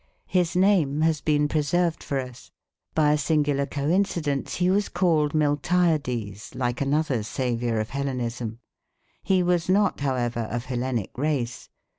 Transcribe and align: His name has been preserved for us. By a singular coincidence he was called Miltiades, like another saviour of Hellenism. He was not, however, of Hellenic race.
His 0.25 0.55
name 0.55 1.01
has 1.01 1.21
been 1.21 1.47
preserved 1.47 2.01
for 2.03 2.19
us. 2.19 2.49
By 2.95 3.11
a 3.11 3.17
singular 3.19 3.67
coincidence 3.67 4.55
he 4.55 4.71
was 4.71 4.89
called 4.89 5.33
Miltiades, 5.35 6.55
like 6.55 6.81
another 6.81 7.21
saviour 7.21 7.79
of 7.79 7.91
Hellenism. 7.91 8.57
He 9.21 9.43
was 9.43 9.69
not, 9.69 9.99
however, 9.99 10.47
of 10.49 10.65
Hellenic 10.65 11.15
race. 11.19 11.69